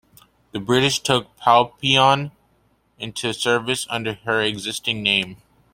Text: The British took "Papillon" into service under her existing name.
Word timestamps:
The 0.51 0.59
British 0.59 0.97
took 1.01 1.37
"Papillon" 1.37 2.31
into 2.97 3.33
service 3.35 3.85
under 3.87 4.15
her 4.25 4.41
existing 4.41 5.03
name. 5.03 5.43